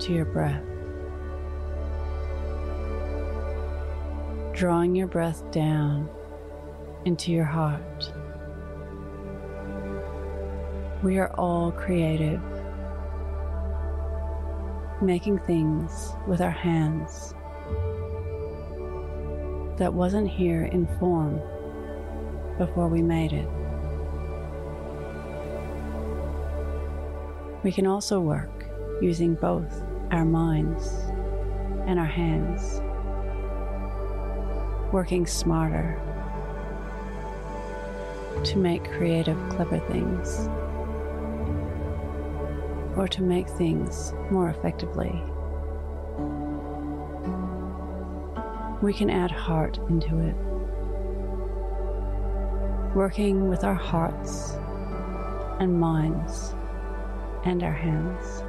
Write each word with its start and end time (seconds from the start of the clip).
to 0.00 0.12
your 0.12 0.24
breath. 0.24 0.62
Drawing 4.54 4.94
your 4.94 5.06
breath 5.06 5.48
down 5.50 6.08
into 7.04 7.32
your 7.32 7.44
heart. 7.44 8.12
We 11.02 11.18
are 11.18 11.30
all 11.34 11.70
creative, 11.70 12.42
making 15.00 15.38
things 15.40 16.12
with 16.26 16.40
our 16.40 16.50
hands 16.50 17.34
that 19.78 19.94
wasn't 19.94 20.28
here 20.28 20.64
in 20.64 20.86
form 20.98 21.40
before 22.58 22.88
we 22.88 23.00
made 23.00 23.32
it. 23.32 23.48
We 27.62 27.70
can 27.70 27.86
also 27.86 28.20
work 28.20 28.66
using 29.00 29.34
both 29.34 29.82
our 30.10 30.24
minds 30.24 30.88
and 31.86 31.98
our 31.98 32.06
hands, 32.06 32.80
working 34.92 35.26
smarter 35.26 36.00
to 38.44 38.58
make 38.58 38.84
creative, 38.92 39.38
clever 39.50 39.78
things, 39.80 40.48
or 42.96 43.06
to 43.08 43.22
make 43.22 43.48
things 43.48 44.12
more 44.30 44.48
effectively. 44.48 45.22
We 48.80 48.92
can 48.94 49.10
add 49.10 49.30
heart 49.30 49.78
into 49.88 50.18
it, 50.20 50.36
working 52.94 53.48
with 53.48 53.64
our 53.64 53.74
hearts 53.74 54.52
and 55.60 55.78
minds 55.78 56.54
and 57.44 57.62
our 57.62 57.72
hands. 57.72 58.44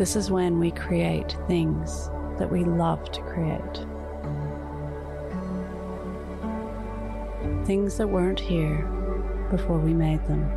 This 0.00 0.16
is 0.16 0.30
when 0.30 0.58
we 0.58 0.70
create 0.70 1.36
things 1.46 2.08
that 2.38 2.50
we 2.50 2.64
love 2.64 3.12
to 3.12 3.20
create. 3.20 3.86
Things 7.66 7.98
that 7.98 8.08
weren't 8.08 8.40
here 8.40 8.78
before 9.50 9.76
we 9.76 9.92
made 9.92 10.26
them. 10.26 10.50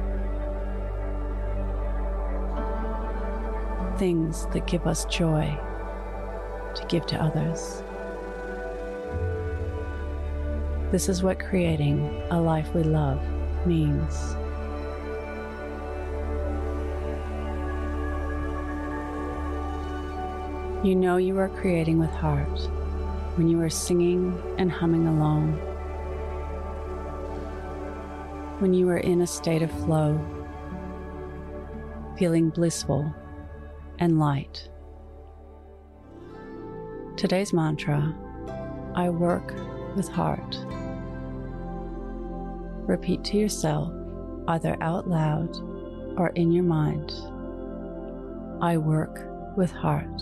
Things 3.97 4.45
that 4.53 4.65
give 4.65 4.87
us 4.87 5.03
joy 5.07 5.59
to 6.75 6.85
give 6.87 7.05
to 7.07 7.21
others. 7.21 7.83
This 10.89 11.09
is 11.09 11.21
what 11.21 11.37
creating 11.37 12.23
a 12.31 12.39
life 12.39 12.73
we 12.73 12.83
love 12.83 13.21
means. 13.65 14.37
You 20.83 20.97
know 20.97 21.15
you 21.15 21.39
are 21.39 21.47
creating 21.47 21.97
with 21.97 22.09
heart 22.09 22.59
when 23.37 23.47
you 23.47 23.61
are 23.61 23.69
singing 23.69 24.37
and 24.57 24.69
humming 24.69 25.07
along, 25.07 25.53
when 28.59 28.73
you 28.73 28.89
are 28.89 28.97
in 28.97 29.21
a 29.21 29.27
state 29.27 29.61
of 29.61 29.71
flow, 29.71 30.19
feeling 32.17 32.49
blissful 32.49 33.15
and 33.99 34.19
light. 34.19 34.67
Today's 37.15 37.53
mantra 37.53 38.13
I 38.93 39.09
work 39.09 39.53
with 39.95 40.09
heart. 40.09 40.57
Repeat 42.89 43.23
to 43.23 43.37
yourself, 43.37 43.89
either 44.49 44.75
out 44.81 45.07
loud 45.07 45.55
or 46.17 46.33
in 46.35 46.51
your 46.51 46.65
mind 46.65 47.13
I 48.61 48.75
work 48.75 49.25
with 49.55 49.71
heart. 49.71 50.21